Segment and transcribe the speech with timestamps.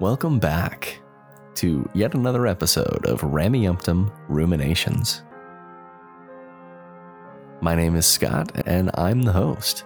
[0.00, 1.00] Welcome back
[1.56, 5.22] to yet another episode of Rameumptom Ruminations.
[7.60, 9.84] My name is Scott, and I'm the host.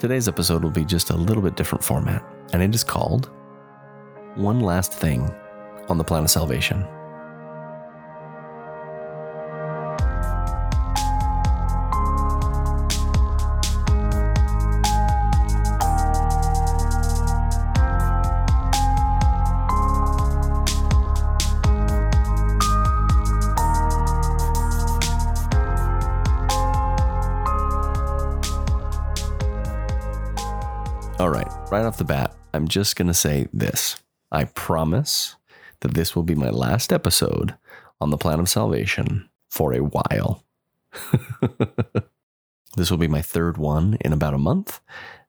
[0.00, 3.30] Today's episode will be just a little bit different format, and it is called
[4.34, 5.30] One Last Thing
[5.88, 6.84] on the Plan of Salvation.
[32.72, 34.02] Just going to say this.
[34.32, 35.36] I promise
[35.80, 37.54] that this will be my last episode
[38.00, 40.42] on the plan of salvation for a while.
[42.76, 44.80] this will be my third one in about a month,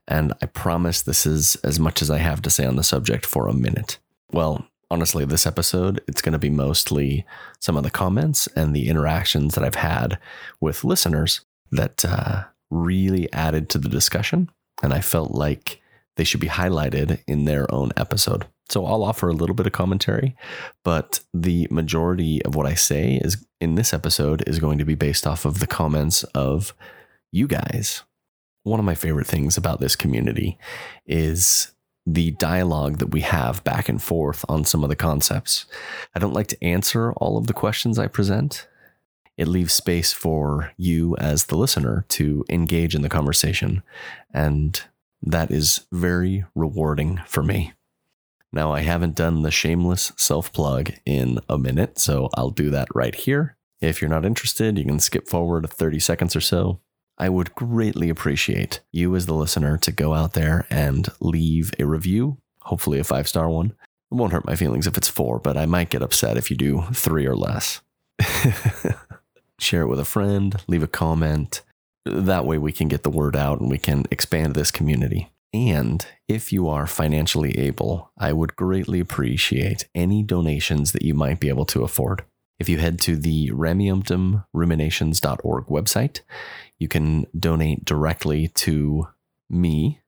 [0.07, 3.25] and I promise this is as much as I have to say on the subject
[3.25, 3.99] for a minute.
[4.31, 7.25] Well, honestly, this episode, it's going to be mostly
[7.59, 10.17] some of the comments and the interactions that I've had
[10.61, 11.41] with listeners
[11.71, 14.49] that uh, really added to the discussion.
[14.81, 15.81] And I felt like
[16.15, 18.45] they should be highlighted in their own episode.
[18.69, 20.35] So I'll offer a little bit of commentary,
[20.83, 24.95] but the majority of what I say is in this episode is going to be
[24.95, 26.73] based off of the comments of
[27.31, 28.03] you guys.
[28.63, 30.57] One of my favorite things about this community
[31.05, 31.73] is
[32.05, 35.65] the dialogue that we have back and forth on some of the concepts.
[36.15, 38.67] I don't like to answer all of the questions I present.
[39.37, 43.83] It leaves space for you as the listener to engage in the conversation.
[44.33, 44.81] And
[45.23, 47.73] that is very rewarding for me.
[48.51, 52.87] Now, I haven't done the shameless self plug in a minute, so I'll do that
[52.93, 53.57] right here.
[53.81, 56.79] If you're not interested, you can skip forward 30 seconds or so.
[57.17, 61.85] I would greatly appreciate you as the listener to go out there and leave a
[61.85, 63.73] review, hopefully a five star one.
[64.11, 66.57] It won't hurt my feelings if it's four, but I might get upset if you
[66.57, 67.81] do three or less.
[69.59, 71.61] Share it with a friend, leave a comment.
[72.05, 75.31] That way we can get the word out and we can expand this community.
[75.53, 81.39] And if you are financially able, I would greatly appreciate any donations that you might
[81.39, 82.23] be able to afford.
[82.59, 86.21] If you head to the rameumptumruminations.org website,
[86.79, 89.09] you can donate directly to
[89.49, 89.99] me.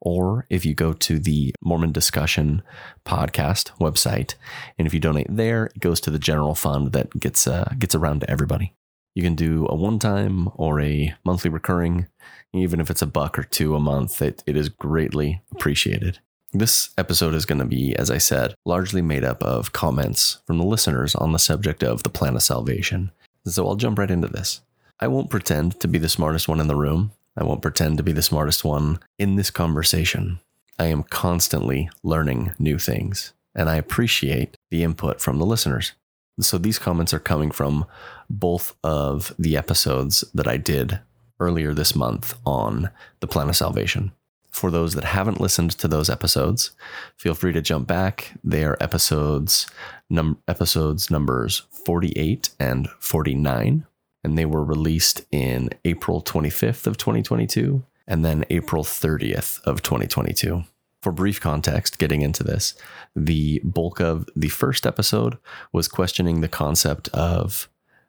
[0.00, 2.62] Or if you go to the Mormon Discussion
[3.04, 4.34] podcast website,
[4.78, 7.94] and if you donate there, it goes to the general fund that gets uh, gets
[7.94, 8.72] around to everybody.
[9.14, 12.06] You can do a one time or a monthly recurring,
[12.52, 16.18] even if it's a buck or two a month, it, it is greatly appreciated.
[16.52, 20.58] This episode is going to be, as I said, largely made up of comments from
[20.58, 23.12] the listeners on the subject of the plan of salvation.
[23.46, 24.60] So I'll jump right into this.
[24.98, 27.12] I won't pretend to be the smartest one in the room.
[27.36, 30.40] I won't pretend to be the smartest one in this conversation.
[30.78, 35.92] I am constantly learning new things, and I appreciate the input from the listeners.
[36.40, 37.86] So these comments are coming from
[38.28, 41.00] both of the episodes that I did
[41.38, 42.90] earlier this month on
[43.20, 44.12] the plan of salvation.
[44.50, 46.72] For those that haven't listened to those episodes,
[47.16, 48.32] feel free to jump back.
[48.42, 49.66] They are episodes
[50.08, 53.86] num- episodes numbers 48 and 49
[54.22, 60.64] and they were released in April 25th of 2022 and then April 30th of 2022.
[61.02, 62.74] For brief context, getting into this,
[63.16, 65.38] the bulk of the first episode
[65.72, 67.68] was questioning the concept of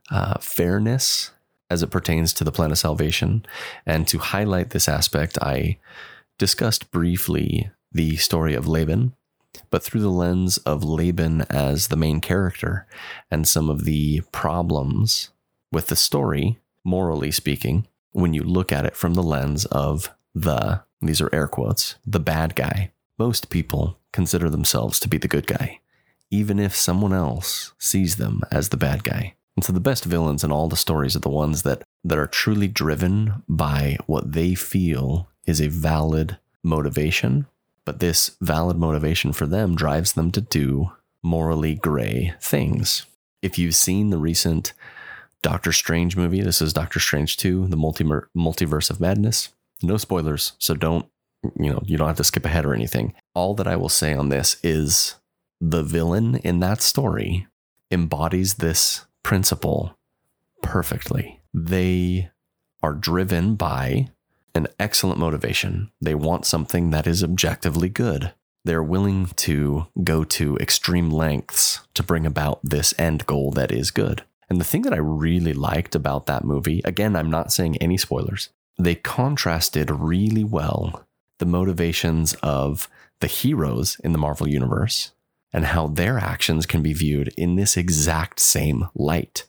[0.09, 1.31] uh, fairness
[1.69, 3.45] as it pertains to the plan of salvation.
[3.85, 5.77] And to highlight this aspect, I
[6.37, 9.13] discussed briefly the story of Laban,
[9.69, 12.87] but through the lens of Laban as the main character
[13.29, 15.29] and some of the problems
[15.71, 20.81] with the story, morally speaking, when you look at it from the lens of the,
[21.09, 22.91] these are air quotes, the bad guy.
[23.17, 25.79] Most people consider themselves to be the good guy,
[26.29, 29.35] even if someone else sees them as the bad guy.
[29.55, 32.27] And so the best villains in all the stories are the ones that, that are
[32.27, 37.47] truly driven by what they feel is a valid motivation.
[37.85, 40.91] But this valid motivation for them drives them to do
[41.23, 43.05] morally gray things.
[43.41, 44.73] If you've seen the recent
[45.41, 49.49] Doctor Strange movie, this is Doctor Strange 2, the multiverse of madness.
[49.83, 51.05] No spoilers, so don't,
[51.59, 53.13] you know, you don't have to skip ahead or anything.
[53.33, 55.15] All that I will say on this is
[55.59, 57.47] the villain in that story
[57.89, 59.97] embodies this principle
[60.61, 61.41] perfectly.
[61.53, 62.29] They
[62.81, 64.09] are driven by
[64.55, 65.91] an excellent motivation.
[66.01, 68.33] They want something that is objectively good.
[68.63, 73.91] They're willing to go to extreme lengths to bring about this end goal that is
[73.91, 74.23] good.
[74.49, 77.97] And the thing that I really liked about that movie, again, I'm not saying any
[77.97, 78.49] spoilers,
[78.85, 81.05] they contrasted really well
[81.39, 82.87] the motivations of
[83.19, 85.11] the heroes in the Marvel Universe
[85.53, 89.45] and how their actions can be viewed in this exact same light.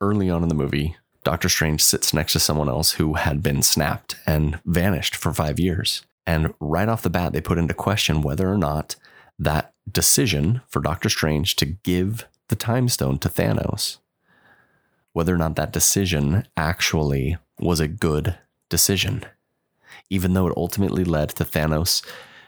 [0.00, 3.62] Early on in the movie, Doctor Strange sits next to someone else who had been
[3.62, 6.02] snapped and vanished for five years.
[6.26, 8.96] And right off the bat, they put into question whether or not
[9.38, 13.98] that decision for Doctor Strange to give the time stone to Thanos,
[15.12, 18.38] whether or not that decision actually was a good
[18.68, 19.24] decision,
[20.10, 22.04] even though it ultimately led to Thanos,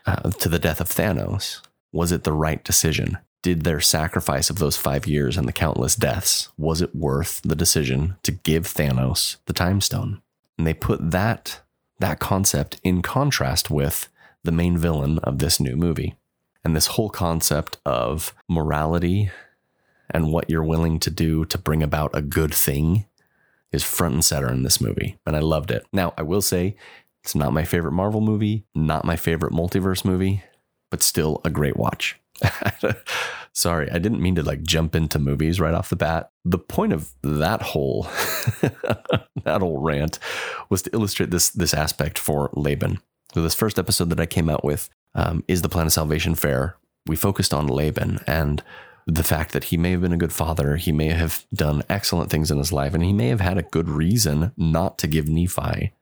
[0.07, 1.61] uh, to the death of Thanos.
[1.93, 3.19] Was it the right decision?
[3.43, 7.57] Did their sacrifice of those five years and the countless deaths, was it worth the
[7.57, 10.21] decision to give Thanos the time stone?
[10.59, 11.61] And they put that,
[11.99, 14.09] that concept in contrast with
[14.45, 16.15] the main villain of this new movie.
[16.63, 19.31] And this whole concept of morality
[20.13, 23.07] and what you're willing to do to bring about a good thing
[23.73, 25.19] is front and center in this movie.
[25.27, 25.87] And I loved it.
[25.93, 26.77] Now, I will say
[27.23, 30.43] it's not my favorite Marvel movie, not my favorite multiverse movie,
[30.91, 32.19] but still a great watch.
[33.53, 36.31] Sorry, I didn't mean to like jump into movies right off the bat.
[36.45, 38.05] The point of that whole
[38.63, 40.19] that whole rant
[40.69, 43.01] was to illustrate this this aspect for Laban.
[43.35, 46.35] So this first episode that I came out with um, is the Plan of Salvation
[46.35, 46.77] fair.
[47.07, 48.63] We focused on Laban and
[49.15, 52.31] the fact that he may have been a good father, he may have done excellent
[52.31, 55.29] things in his life, and he may have had a good reason not to give
[55.29, 55.93] Nephi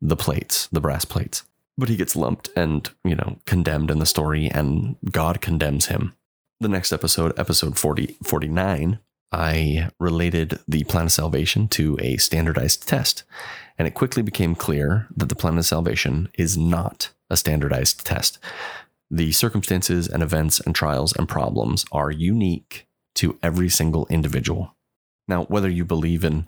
[0.00, 1.44] the plates, the brass plates.
[1.78, 6.14] But he gets lumped and, you know, condemned in the story, and God condemns him.
[6.60, 8.98] The next episode, episode 40, 49,
[9.32, 13.24] I related the plan of salvation to a standardized test,
[13.78, 18.38] and it quickly became clear that the plan of salvation is not a standardized test
[19.12, 24.74] the circumstances and events and trials and problems are unique to every single individual.
[25.28, 26.46] Now, whether you believe in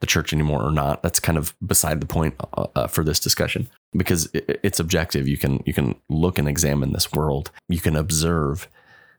[0.00, 3.18] the church anymore or not, that's kind of beside the point uh, uh for this
[3.18, 5.26] discussion because it's objective.
[5.26, 7.50] You can you can look and examine this world.
[7.68, 8.68] You can observe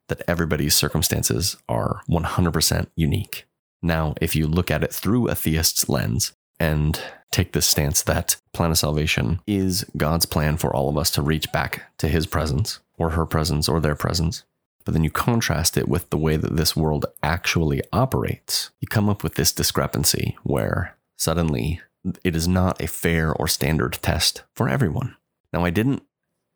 [0.08, 3.46] that everybody's circumstances are 100% unique.
[3.82, 7.00] Now, if you look at it through a theist's lens and
[7.32, 11.22] take this stance that plan of salvation is God's plan for all of us to
[11.22, 14.44] reach back to his presence or her presence or their presence.
[14.86, 18.72] But then you contrast it with the way that this world actually operates.
[18.80, 21.82] You come up with this discrepancy where suddenly
[22.24, 25.16] it is not a fair or standard test for everyone.
[25.54, 26.04] Now, I didn't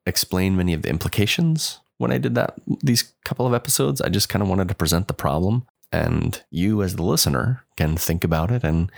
[0.06, 4.02] explain many of the implications when I did that these couple of episodes.
[4.02, 7.96] I just kind of wanted to present the problem and you as the listener can
[7.96, 8.92] think about it and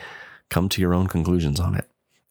[0.50, 1.88] come to your own conclusions on it.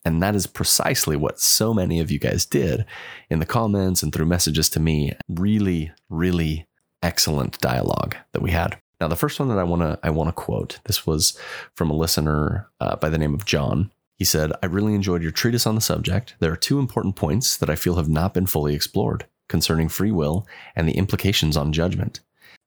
[0.09, 2.87] And that is precisely what so many of you guys did
[3.29, 5.13] in the comments and through messages to me.
[5.29, 6.67] Really, really
[7.03, 8.81] excellent dialogue that we had.
[9.03, 10.79] Now, the first one that I want to I want to quote.
[10.87, 11.39] This was
[11.75, 13.91] from a listener uh, by the name of John.
[14.15, 16.37] He said, "I really enjoyed your treatise on the subject.
[16.41, 20.11] There are two important points that I feel have not been fully explored concerning free
[20.11, 22.21] will and the implications on judgment."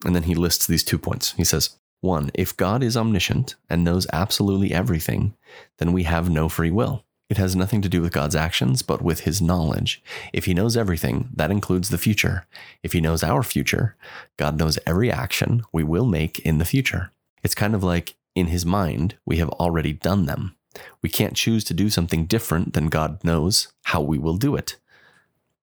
[0.06, 1.32] And then he lists these two points.
[1.34, 5.36] He says, one, if God is omniscient and knows absolutely everything,
[5.78, 7.04] then we have no free will.
[7.32, 10.04] It has nothing to do with God's actions, but with his knowledge.
[10.34, 12.46] If he knows everything, that includes the future.
[12.84, 13.96] If he knows our future,
[14.36, 17.14] God knows every action we will make in the future.
[17.42, 20.58] It's kind of like in his mind, we have already done them.
[21.02, 24.76] We can't choose to do something different than God knows how we will do it.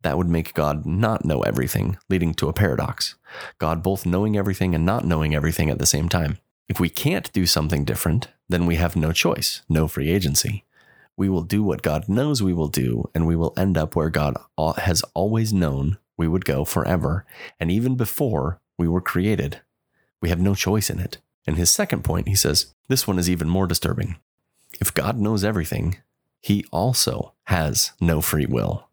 [0.01, 3.17] That would make God not know everything, leading to a paradox.
[3.59, 6.39] God both knowing everything and not knowing everything at the same time.
[6.67, 10.65] If we can't do something different, then we have no choice, no free agency.
[11.19, 14.09] We will do what God knows we will do, and we will end up where
[14.09, 14.37] God
[14.77, 17.27] has always known we would go forever,
[17.59, 19.61] and even before we were created.
[20.23, 21.19] We have no choice in it.
[21.45, 24.17] And his second point, he says, this one is even more disturbing.
[24.81, 25.97] If God knows everything,
[26.41, 28.89] he also has no free will.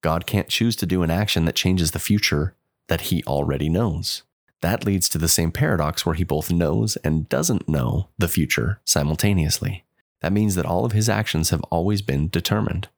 [0.00, 2.56] God can't choose to do an action that changes the future
[2.88, 4.24] that he already knows.
[4.62, 8.80] That leads to the same paradox where he both knows and doesn't know the future
[8.84, 9.84] simultaneously.
[10.20, 12.88] That means that all of his actions have always been determined.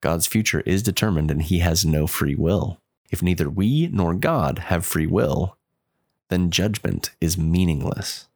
[0.00, 2.78] God's future is determined and he has no free will.
[3.10, 5.56] If neither we nor God have free will,
[6.28, 8.26] then judgment is meaningless.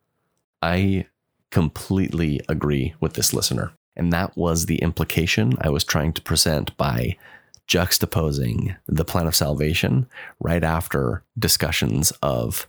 [0.61, 1.07] I
[1.51, 3.73] completely agree with this listener.
[3.97, 7.17] And that was the implication I was trying to present by
[7.67, 10.07] juxtaposing the plan of salvation
[10.39, 12.69] right after discussions of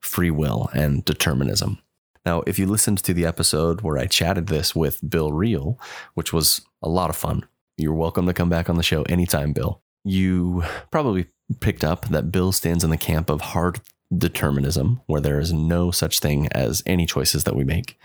[0.00, 1.78] free will and determinism.
[2.26, 5.78] Now, if you listened to the episode where I chatted this with Bill Reel,
[6.14, 9.52] which was a lot of fun, you're welcome to come back on the show anytime,
[9.52, 9.82] Bill.
[10.04, 11.26] You probably
[11.60, 13.80] picked up that Bill stands in the camp of hard
[14.16, 17.98] determinism, where there is no such thing as any choices that we make.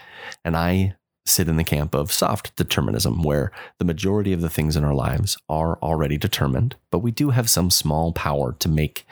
[0.44, 0.96] And I
[1.26, 4.96] sit in the camp of soft determinism, where the majority of the things in our
[4.96, 9.06] lives are already determined, but we do have some small power to make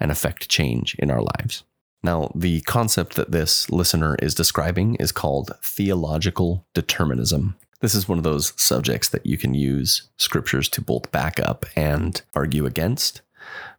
[0.00, 1.64] and affect change in our lives.
[2.04, 7.56] Now, the concept that this listener is describing is called theological determinism.
[7.80, 11.64] This is one of those subjects that you can use scriptures to both back up
[11.74, 13.22] and argue against,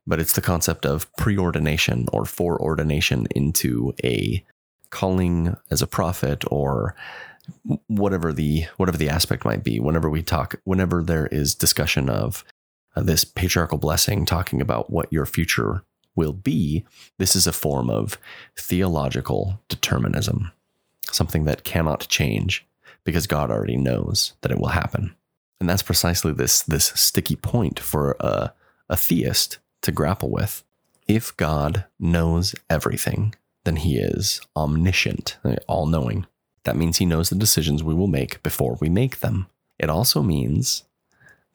[0.07, 4.43] but it's the concept of preordination or foreordination into a
[4.89, 6.95] calling as a prophet or
[7.85, 12.43] whatever the whatever the aspect might be whenever we talk whenever there is discussion of
[12.95, 15.83] uh, this patriarchal blessing talking about what your future
[16.15, 16.85] will be
[17.17, 18.17] this is a form of
[18.57, 20.51] theological determinism
[21.11, 22.65] something that cannot change
[23.03, 25.15] because God already knows that it will happen.
[25.59, 28.53] And that's precisely this this sticky point for a,
[28.89, 30.63] a theist to grapple with.
[31.07, 36.27] If God knows everything then he is omniscient all knowing
[36.65, 39.47] that means he knows the decisions we will make before we make them.
[39.79, 40.83] It also means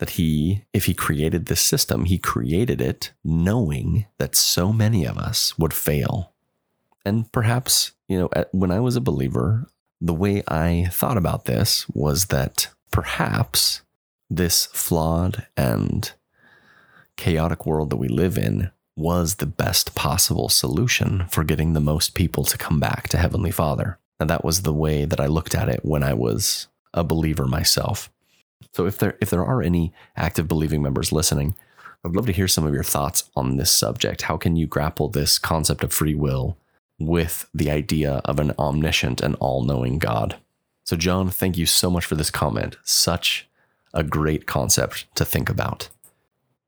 [0.01, 5.19] that he, if he created this system, he created it knowing that so many of
[5.19, 6.33] us would fail.
[7.05, 9.69] And perhaps, you know, when I was a believer,
[10.01, 13.83] the way I thought about this was that perhaps
[14.31, 16.11] this flawed and
[17.17, 22.15] chaotic world that we live in was the best possible solution for getting the most
[22.15, 23.99] people to come back to Heavenly Father.
[24.19, 27.47] And that was the way that I looked at it when I was a believer
[27.47, 28.11] myself.
[28.73, 31.55] So if there if there are any active believing members listening,
[32.05, 34.23] I'd love to hear some of your thoughts on this subject.
[34.23, 36.57] How can you grapple this concept of free will
[36.99, 40.37] with the idea of an omniscient and all-knowing God?
[40.85, 42.77] So John, thank you so much for this comment.
[42.85, 43.49] Such
[43.93, 45.89] a great concept to think about.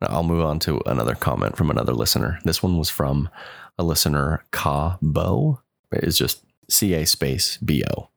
[0.00, 2.38] Now, I'll move on to another comment from another listener.
[2.44, 3.28] This one was from
[3.78, 5.60] a listener, Ka Bo.
[5.92, 8.08] It's just CA space BO.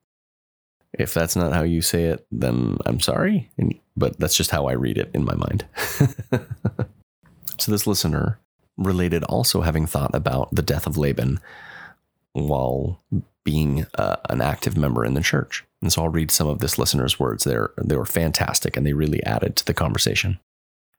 [0.98, 3.50] If that's not how you say it, then I'm sorry,
[3.98, 5.66] but that's just how I read it in my mind.
[7.58, 8.40] so this listener
[8.78, 11.40] related also having thought about the death of Laban
[12.34, 13.02] while
[13.44, 15.64] being uh, an active member in the church.
[15.82, 17.44] And so I'll read some of this listener's words.
[17.44, 20.40] They're, they were fantastic and they really added to the conversation.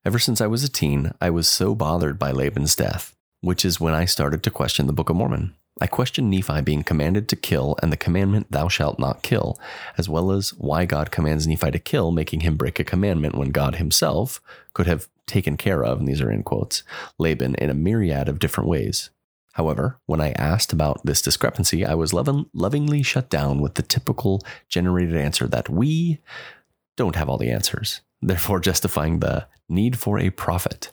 [0.04, 3.80] Ever since I was a teen, I was so bothered by Laban's death, which is
[3.80, 5.54] when I started to question the Book of Mormon.
[5.78, 9.58] I question Nephi being commanded to kill and the commandment, thou shalt not kill,
[9.98, 13.50] as well as why God commands Nephi to kill, making him break a commandment when
[13.50, 14.40] God himself
[14.72, 16.82] could have taken care of, and these are in quotes,
[17.18, 19.10] Laban in a myriad of different ways.
[19.52, 23.82] However, when I asked about this discrepancy, I was loving, lovingly shut down with the
[23.82, 26.20] typical generated answer that we
[26.96, 30.90] don't have all the answers, therefore justifying the need for a prophet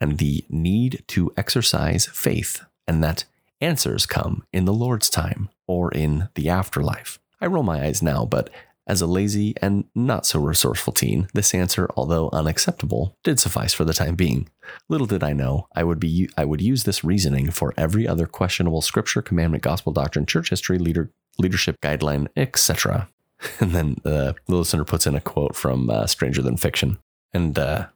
[0.00, 3.24] and the need to exercise faith, and that
[3.60, 7.18] answers come in the Lord's time or in the afterlife.
[7.40, 8.50] I roll my eyes now, but
[8.88, 13.84] as a lazy and not so resourceful teen, this answer, although unacceptable, did suffice for
[13.84, 14.48] the time being.
[14.88, 18.26] Little did I know I would be I would use this reasoning for every other
[18.26, 23.08] questionable scripture, commandment, gospel doctrine, church history, leader, leadership guideline, etc.
[23.60, 26.98] And then uh, the listener puts in a quote from uh, Stranger Than Fiction,
[27.32, 27.86] and uh,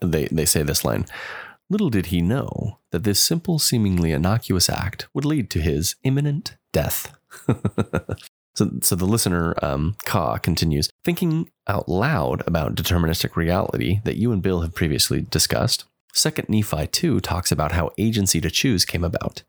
[0.00, 1.04] they they say this line:
[1.70, 6.56] Little did he know that this simple, seemingly innocuous act would lead to his imminent
[6.72, 7.14] death.
[8.54, 14.32] so, so the listener, um, Ka, continues thinking out loud about deterministic reality that you
[14.32, 15.84] and Bill have previously discussed.
[16.14, 19.42] Second Nephi 2 talks about how agency to choose came about.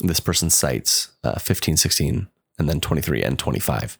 [0.00, 2.26] This person cites uh, 15, 16,
[2.58, 3.98] and then 23 and 25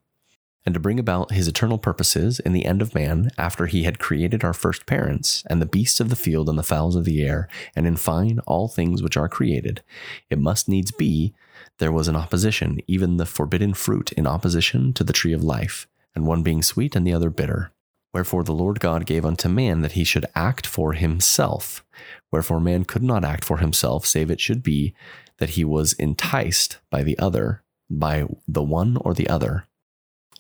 [0.66, 4.00] and to bring about his eternal purposes in the end of man after he had
[4.00, 7.22] created our first parents, and the beasts of the field and the fowls of the
[7.22, 9.82] air, and in fine all things which are created,
[10.28, 11.32] it must needs be
[11.78, 15.86] there was an opposition, even the forbidden fruit in opposition to the tree of life,
[16.14, 17.70] and one being sweet and the other bitter.
[18.12, 21.84] Wherefore the Lord God gave unto man that he should act for himself.
[22.32, 24.94] Wherefore man could not act for himself, save it should be
[25.38, 29.66] that he was enticed by the other, by the one or the other.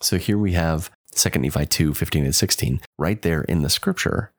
[0.00, 4.32] So here we have 2 Nephi 2 15 and 16, right there in the scripture,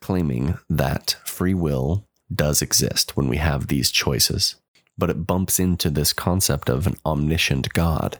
[0.00, 4.56] claiming that free will does exist when we have these choices.
[4.98, 8.18] But it bumps into this concept of an omniscient God,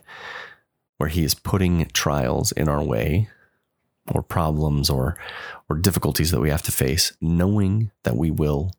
[0.97, 3.29] where he is putting trials in our way
[4.13, 5.17] or problems or,
[5.69, 8.71] or difficulties that we have to face, knowing that we will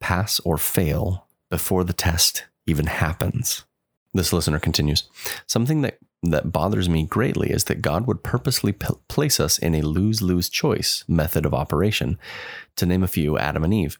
[0.00, 3.64] pass or fail before the test even happens.
[4.12, 5.04] This listener continues
[5.46, 5.98] Something that
[6.30, 10.22] that bothers me greatly is that God would purposely p- place us in a lose
[10.22, 12.18] lose choice method of operation.
[12.76, 13.98] To name a few, Adam and Eve.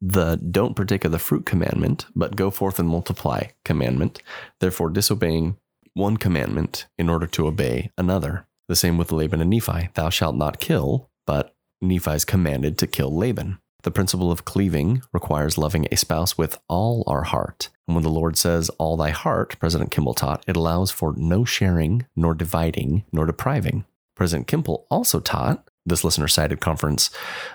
[0.00, 4.22] The don't partake of the fruit commandment, but go forth and multiply commandment,
[4.60, 5.56] therefore disobeying
[5.94, 8.46] one commandment in order to obey another.
[8.68, 9.90] The same with Laban and Nephi.
[9.94, 13.58] Thou shalt not kill, but Nephi is commanded to kill Laban.
[13.82, 17.70] The principle of cleaving requires loving a spouse with all our heart.
[17.88, 21.44] And when the Lord says all thy heart, President Kimball taught, it allows for no
[21.44, 23.84] sharing, nor dividing, nor depriving.
[24.14, 27.08] President Kimball also taught, this listener cited conference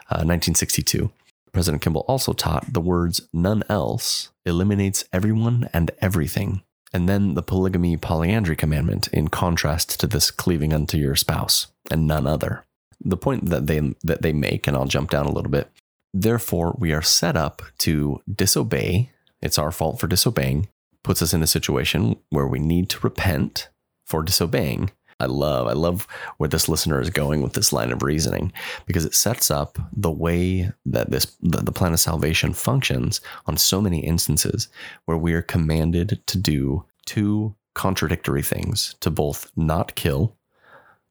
[0.10, 1.12] uh, 1962,
[1.54, 6.64] President Kimball also taught the words none else eliminates everyone and everything.
[6.92, 12.08] And then the polygamy polyandry commandment in contrast to this cleaving unto your spouse and
[12.08, 12.66] none other.
[13.00, 15.70] The point that they that they make, and I'll jump down a little bit.
[16.18, 19.12] Therefore, we are set up to disobey.
[19.42, 20.70] It's our fault for disobeying,
[21.04, 23.70] puts us in a situation where we need to repent
[24.06, 26.08] for disobeying I love, I love
[26.38, 28.52] where this listener is going with this line of reasoning
[28.86, 33.56] because it sets up the way that this the, the plan of salvation functions on
[33.56, 34.68] so many instances
[35.06, 40.36] where we are commanded to do two contradictory things to both not kill,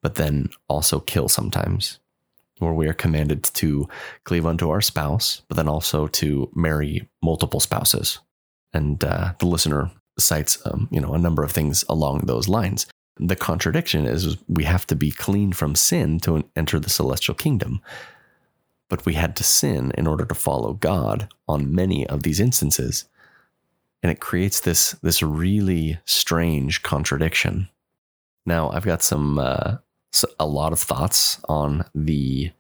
[0.03, 1.99] but then also kill sometimes.
[2.59, 3.89] Where we are commanded to
[4.25, 8.21] cleave unto our spouse, but then also to marry multiple spouses.
[8.73, 12.87] And uh, the listener cites, um, you know, a number of things along those lines.
[13.17, 17.81] The contradiction is we have to be clean from sin to enter the celestial kingdom.
[18.89, 23.07] But we had to sin in order to follow God on many of these instances.
[24.03, 27.69] And it creates this, this really strange contradiction.
[28.45, 29.79] Now, I've got some, uh,
[30.39, 32.53] a lot of thoughts on the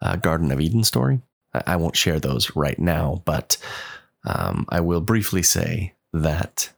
[0.00, 1.20] uh, Garden of Eden story.
[1.54, 3.58] I, won't share those right now, but
[4.24, 6.70] um, I will briefly say that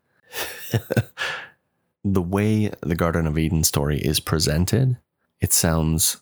[2.04, 4.96] the way the Garden of Eden story is presented,
[5.40, 6.18] it sounds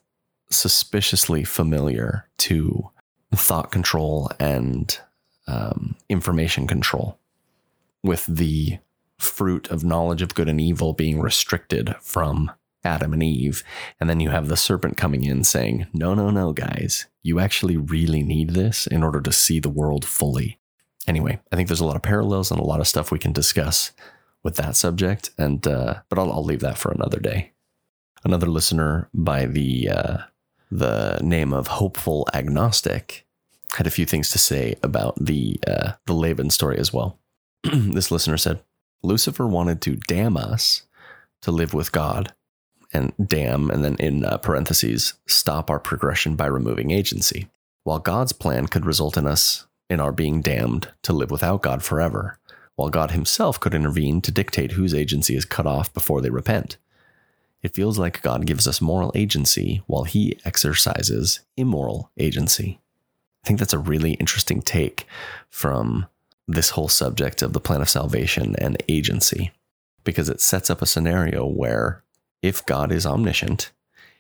[0.51, 2.91] suspiciously familiar to
[3.35, 4.99] thought control and
[5.47, 7.19] um, information control,
[8.03, 8.79] with the
[9.19, 12.51] fruit of knowledge of good and evil being restricted from
[12.85, 13.63] Adam and Eve.
[14.01, 17.77] And then you have the serpent coming in saying, No, no, no, guys, you actually
[17.77, 20.59] really need this in order to see the world fully.
[21.07, 23.33] Anyway, I think there's a lot of parallels and a lot of stuff we can
[23.33, 23.93] discuss
[24.43, 27.53] with that subject, and uh, but I'll, I'll leave that for another day.
[28.25, 30.19] Another listener by the uh,
[30.71, 33.27] the name of Hopeful Agnostic
[33.75, 37.19] had a few things to say about the uh, the Laban story as well.
[37.63, 38.63] this listener said
[39.03, 40.83] Lucifer wanted to damn us
[41.43, 42.33] to live with God,
[42.93, 47.49] and damn, and then in uh, parentheses, stop our progression by removing agency.
[47.85, 51.83] While God's plan could result in us in our being damned to live without God
[51.83, 52.39] forever
[52.77, 56.77] while God Himself could intervene to dictate whose agency is cut off before they repent.
[57.63, 62.81] It feels like God gives us moral agency while He exercises immoral agency.
[63.45, 65.07] I think that's a really interesting take
[65.49, 66.07] from
[66.49, 69.53] this whole subject of the plan of salvation and agency,
[70.05, 72.02] because it sets up a scenario where
[72.43, 73.71] if God is omniscient,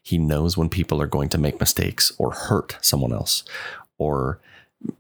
[0.03, 3.45] He knows when people are going to make mistakes or hurt someone else
[3.99, 4.41] or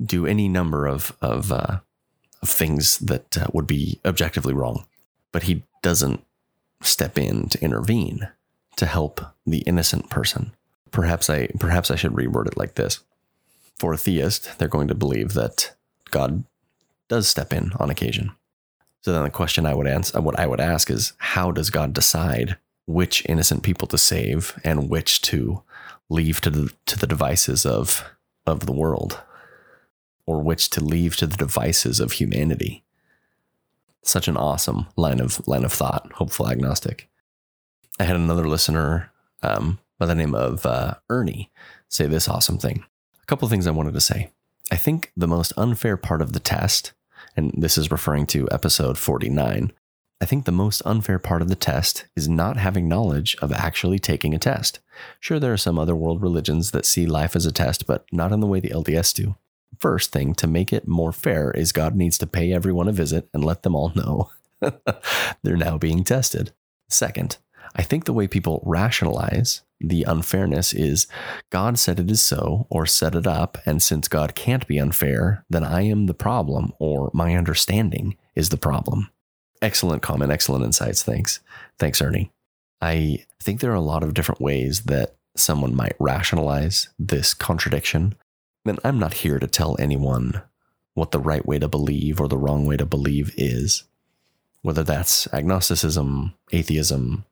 [0.04, 1.78] do any number of, of uh,
[2.42, 4.84] of things that uh, would be objectively wrong.
[5.30, 6.24] But he doesn't
[6.82, 8.28] step in to intervene
[8.76, 10.52] to help the innocent person.
[10.90, 13.00] Perhaps I perhaps I should reword it like this.
[13.78, 15.74] For a theist, they're going to believe that
[16.10, 16.44] God
[17.08, 18.32] does step in on occasion.
[19.00, 21.92] So then the question I would answer what I would ask is how does God
[21.92, 25.62] decide which innocent people to save and which to
[26.08, 28.04] leave to the to the devices of
[28.46, 29.22] of the world?
[30.26, 32.84] or which to leave to the devices of humanity.
[34.02, 36.10] Such an awesome line of line of thought.
[36.14, 37.08] Hopeful agnostic.
[38.00, 41.50] I had another listener um, by the name of uh, Ernie
[41.88, 42.84] say this awesome thing.
[43.22, 44.30] A couple of things I wanted to say.
[44.70, 46.92] I think the most unfair part of the test,
[47.36, 49.72] and this is referring to episode 49,
[50.22, 53.98] I think the most unfair part of the test is not having knowledge of actually
[53.98, 54.78] taking a test.
[55.18, 58.30] Sure, there are some other world religions that see life as a test, but not
[58.30, 59.34] in the way the LDS do.
[59.80, 63.28] First thing to make it more fair is God needs to pay everyone a visit
[63.34, 64.30] and let them all know
[65.42, 66.52] they're now being tested.
[66.88, 67.38] Second,
[67.74, 71.08] I think the way people rationalize the unfairness is
[71.50, 75.44] God said it is so or set it up, and since God can't be unfair,
[75.50, 79.10] then I am the problem or my understanding is the problem.
[79.62, 81.02] Excellent comment, excellent insights.
[81.02, 81.40] Thanks.
[81.78, 82.32] Thanks, Ernie.
[82.80, 88.16] I think there are a lot of different ways that someone might rationalize this contradiction
[88.64, 90.42] And I'm not here to tell anyone
[90.94, 93.84] what the right way to believe or the wrong way to believe is.
[94.62, 97.24] Whether that's agnosticism, atheism,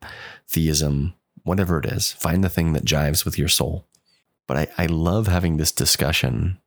[0.48, 1.14] theism,
[1.44, 3.86] whatever it is, find the thing that jives with your soul.
[4.48, 6.58] But I, I love having this discussion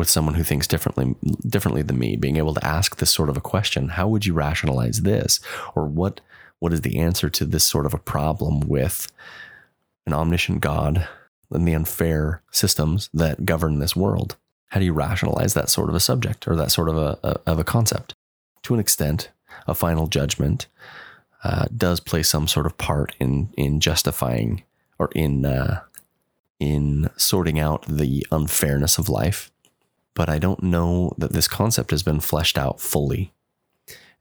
[0.00, 1.14] with someone who thinks differently
[1.46, 3.90] differently than me, being able to ask this sort of a question.
[3.90, 5.38] How would you rationalize this?
[5.76, 6.20] Or what
[6.58, 9.12] what is the answer to this sort of a problem with
[10.06, 11.06] an omniscient God
[11.50, 14.36] and the unfair systems that govern this world.
[14.68, 17.50] How do you rationalize that sort of a subject or that sort of a, a
[17.52, 18.14] of a concept?
[18.64, 19.30] To an extent,
[19.66, 20.66] a final judgment
[21.44, 24.62] uh, does play some sort of part in in justifying
[24.98, 25.80] or in uh,
[26.58, 29.50] in sorting out the unfairness of life.
[30.14, 33.32] But I don't know that this concept has been fleshed out fully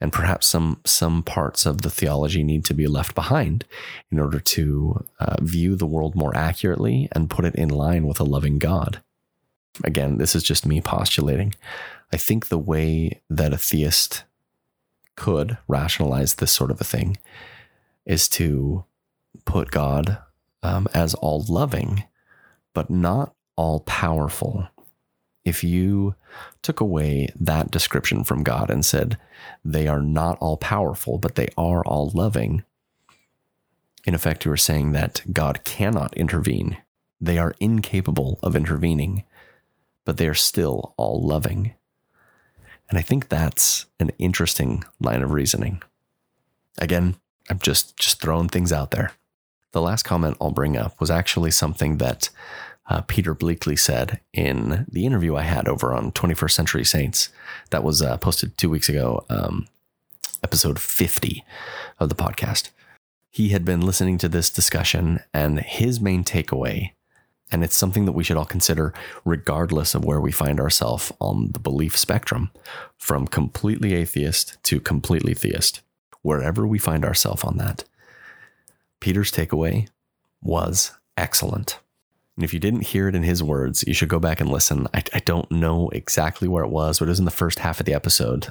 [0.02, 3.66] and perhaps some some parts of the theology need to be left behind
[4.12, 8.20] in order to uh, view the world more accurately and put it in line with
[8.20, 9.02] a loving God.
[9.84, 11.54] Again, this is just me postulating.
[12.12, 14.24] I think the way that a theist
[15.16, 17.18] could rationalize this sort of a thing
[18.06, 18.86] is to
[19.46, 20.18] put God
[20.64, 22.04] um, as all loving,
[22.74, 24.68] but not all powerful
[25.46, 26.16] if you
[26.62, 29.18] took away that description from God and said,
[29.64, 32.64] they are not all powerful, but they are all loving,
[34.06, 36.78] in effect, you are saying that God cannot intervene.
[37.20, 39.24] They are incapable of intervening,
[40.06, 41.74] but they are still all loving.
[42.90, 45.84] And I think that's an interesting line of reasoning.
[46.80, 47.18] Again,
[47.50, 49.12] I'm just just throwing things out there.
[49.74, 52.30] The last comment I'll bring up was actually something that
[52.90, 57.30] uh, Peter Bleakley said in the interview I had over on 21st Century Saints
[57.70, 59.68] that was uh, posted two weeks ago, um,
[60.44, 61.46] episode 50
[62.00, 62.72] of the podcast.
[63.30, 66.94] He had been listening to this discussion, and his main takeaway,
[67.52, 68.92] and it's something that we should all consider
[69.24, 72.50] regardless of where we find ourselves on the belief spectrum,
[72.98, 75.82] from completely atheist to completely theist,
[76.24, 77.84] wherever we find ourselves on that.
[79.00, 79.88] Peter's takeaway
[80.42, 81.80] was excellent.
[82.40, 84.88] And if you didn't hear it in his words, you should go back and listen.
[84.94, 87.82] I, I don't know exactly where it was, but it was in the first half
[87.82, 88.48] of the episode.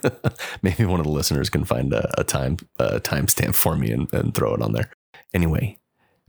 [0.62, 4.12] Maybe one of the listeners can find a, a time a timestamp for me and,
[4.12, 4.90] and throw it on there.
[5.32, 5.78] Anyway,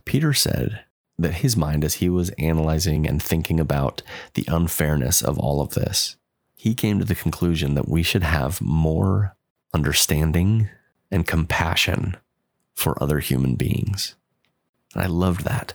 [0.05, 0.83] Peter said
[1.17, 4.03] that his mind, as he was analyzing and thinking about
[4.35, 6.17] the unfairness of all of this,
[6.53, 9.35] he came to the conclusion that we should have more
[9.73, 10.69] understanding
[11.09, 12.15] and compassion
[12.75, 14.15] for other human beings.
[14.93, 15.73] And I loved that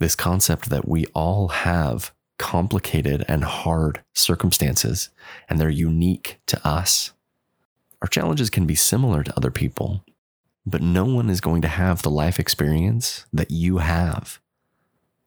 [0.00, 5.10] this concept that we all have complicated and hard circumstances
[5.48, 7.12] and they're unique to us.
[8.02, 10.02] Our challenges can be similar to other people,
[10.64, 14.40] but no one is going to have the life experience that you have.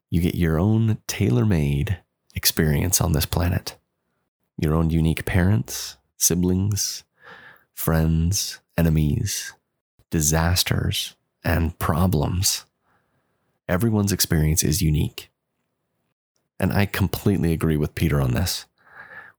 [0.10, 2.00] You get your own tailor made
[2.34, 3.78] experience on this planet,
[4.58, 7.04] your own unique parents, siblings,
[7.76, 9.54] friends, enemies,
[10.10, 12.66] disasters, and problems
[13.68, 15.30] Everyone's experience is unique.
[16.60, 18.66] And I completely agree with Peter on this.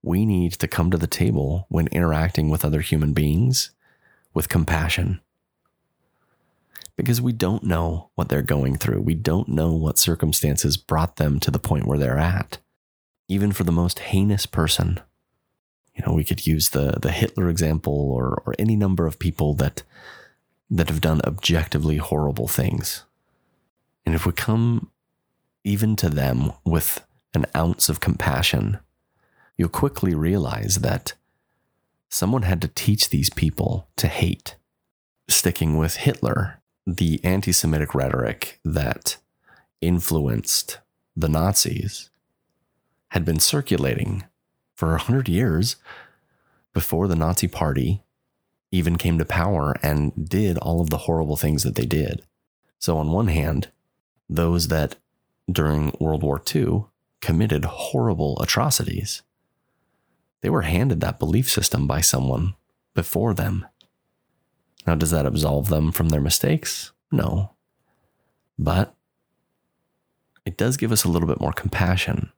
[0.02, 3.70] We need to come to the table when interacting with other human beings
[4.34, 5.20] with compassion.
[6.96, 9.00] Because we don't know what they're going through.
[9.00, 12.58] We don't know what circumstances brought them to the point where they're at.
[13.28, 15.00] Even for the most heinous person.
[15.94, 19.54] You know, we could use the, the Hitler example or, or any number of people
[19.54, 19.82] that,
[20.70, 23.04] that have done objectively horrible things.
[24.06, 24.90] And if we come
[25.64, 28.78] even to them with an ounce of compassion,
[29.56, 31.14] you'll quickly realize that
[32.08, 34.56] someone had to teach these people to hate.
[35.28, 39.16] Sticking with Hitler, the anti Semitic rhetoric that
[39.80, 40.78] influenced
[41.16, 42.10] the Nazis
[43.08, 44.24] had been circulating
[44.74, 45.76] for a hundred years
[46.72, 48.02] before the Nazi Party
[48.70, 52.22] even came to power and did all of the horrible things that they did.
[52.78, 53.68] So, on one hand,
[54.28, 54.96] those that
[55.50, 56.84] during World War II
[57.20, 59.22] committed horrible atrocities.
[60.42, 62.54] They were handed that belief system by someone
[62.94, 63.66] before them.
[64.86, 66.92] Now, does that absolve them from their mistakes?
[67.10, 67.52] No.
[68.58, 68.94] But
[70.44, 72.30] it does give us a little bit more compassion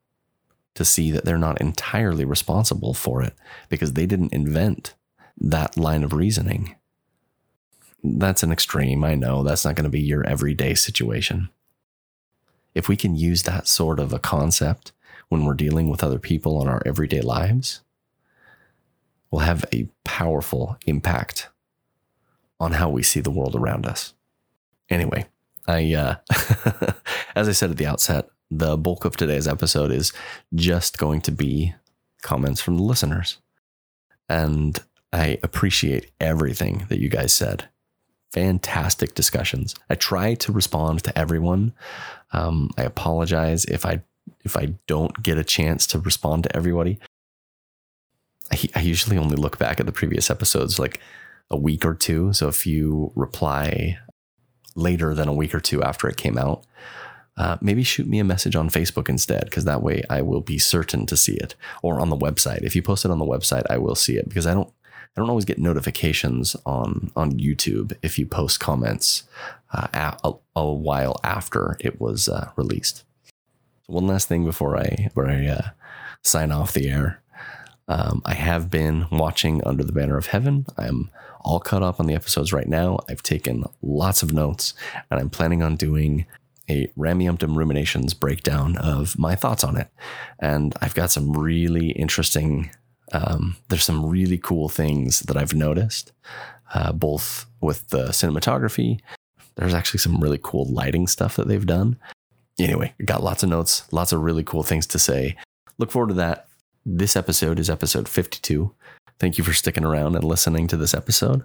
[0.74, 3.34] to see that they're not entirely responsible for it
[3.68, 4.94] because they didn't invent
[5.38, 6.76] that line of reasoning.
[8.04, 9.02] That's an extreme.
[9.02, 11.48] I know that's not going to be your everyday situation
[12.76, 14.92] if we can use that sort of a concept
[15.30, 17.80] when we're dealing with other people in our everyday lives,
[19.30, 21.48] we'll have a powerful impact
[22.60, 24.12] on how we see the world around us.
[24.90, 25.24] Anyway,
[25.66, 26.16] I uh,
[27.34, 30.12] as I said at the outset, the bulk of today's episode is
[30.54, 31.74] just going to be
[32.20, 33.38] comments from the listeners.
[34.28, 34.78] And
[35.14, 37.70] I appreciate everything that you guys said
[38.36, 39.74] fantastic discussions.
[39.88, 41.72] I try to respond to everyone.
[42.32, 44.02] Um, I apologize if I
[44.44, 46.98] if I don't get a chance to respond to everybody.
[48.52, 51.00] I, I usually only look back at the previous episodes like
[51.50, 52.34] a week or two.
[52.34, 53.98] So if you reply
[54.74, 56.66] later than a week or two after it came out,
[57.38, 60.58] uh, maybe shoot me a message on Facebook instead, because that way I will be
[60.58, 62.62] certain to see it, or on the website.
[62.62, 64.72] If you post it on the website, I will see it because I don't.
[65.16, 69.24] I don't always get notifications on on YouTube if you post comments
[69.72, 73.04] uh, a, a, while after it was uh, released.
[73.86, 75.68] One last thing before I before I uh,
[76.22, 77.22] sign off the air.
[77.88, 80.66] Um, I have been watching Under the Banner of Heaven.
[80.76, 81.10] I'm
[81.42, 82.98] all caught up on the episodes right now.
[83.08, 84.74] I've taken lots of notes,
[85.10, 86.26] and I'm planning on doing
[86.68, 89.88] a Rameumptom Ruminations breakdown of my thoughts on it.
[90.40, 92.70] And I've got some really interesting,
[93.12, 96.12] um, there's some really cool things that I've noticed,
[96.74, 99.00] uh, both with the cinematography.
[99.56, 101.96] There's actually some really cool lighting stuff that they've done.
[102.58, 105.36] Anyway, got lots of notes, lots of really cool things to say.
[105.78, 106.48] Look forward to that.
[106.84, 108.72] This episode is episode 52.
[109.18, 111.42] Thank you for sticking around and listening to this episode.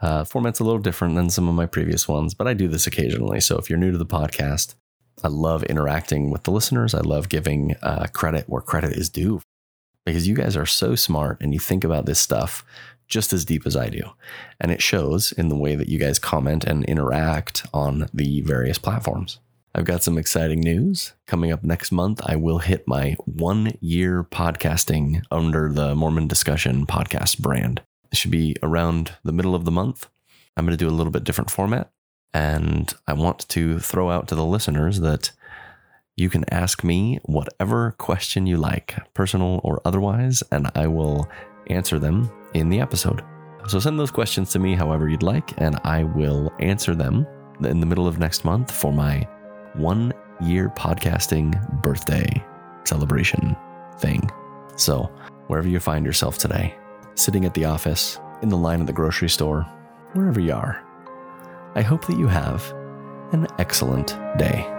[0.00, 2.86] Uh, format's a little different than some of my previous ones, but I do this
[2.86, 3.40] occasionally.
[3.40, 4.74] So if you're new to the podcast,
[5.24, 6.94] I love interacting with the listeners.
[6.94, 9.40] I love giving uh, credit where credit is due
[10.06, 12.64] because you guys are so smart and you think about this stuff
[13.08, 14.02] just as deep as I do.
[14.60, 18.78] And it shows in the way that you guys comment and interact on the various
[18.78, 19.38] platforms.
[19.74, 21.12] I've got some exciting news.
[21.26, 26.86] Coming up next month, I will hit my one year podcasting under the Mormon Discussion
[26.86, 27.82] podcast brand.
[28.10, 30.08] It should be around the middle of the month.
[30.56, 31.90] I'm going to do a little bit different format.
[32.32, 35.30] And I want to throw out to the listeners that
[36.16, 41.28] you can ask me whatever question you like, personal or otherwise, and I will
[41.68, 43.22] answer them in the episode.
[43.68, 47.26] So send those questions to me however you'd like, and I will answer them
[47.62, 49.28] in the middle of next month for my
[49.74, 52.42] one year podcasting birthday
[52.84, 53.56] celebration
[53.98, 54.30] thing.
[54.76, 55.10] So,
[55.48, 56.74] wherever you find yourself today,
[57.14, 59.62] sitting at the office, in the line at the grocery store,
[60.12, 60.82] wherever you are,
[61.74, 62.70] I hope that you have
[63.32, 64.75] an excellent day.